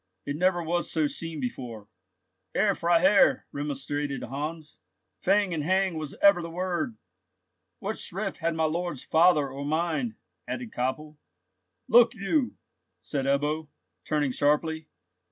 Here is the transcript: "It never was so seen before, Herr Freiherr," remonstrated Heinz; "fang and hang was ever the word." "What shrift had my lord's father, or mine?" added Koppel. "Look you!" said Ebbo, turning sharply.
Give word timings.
"It 0.25 0.35
never 0.35 0.63
was 0.63 0.89
so 0.89 1.05
seen 1.05 1.39
before, 1.39 1.87
Herr 2.55 2.73
Freiherr," 2.73 3.45
remonstrated 3.51 4.23
Heinz; 4.23 4.79
"fang 5.21 5.53
and 5.53 5.63
hang 5.63 5.95
was 5.95 6.15
ever 6.23 6.41
the 6.41 6.49
word." 6.49 6.97
"What 7.77 7.99
shrift 7.99 8.37
had 8.37 8.55
my 8.55 8.63
lord's 8.63 9.03
father, 9.03 9.47
or 9.49 9.63
mine?" 9.63 10.15
added 10.47 10.71
Koppel. 10.71 11.17
"Look 11.87 12.15
you!" 12.15 12.55
said 13.03 13.25
Ebbo, 13.27 13.67
turning 14.03 14.31
sharply. 14.31 14.87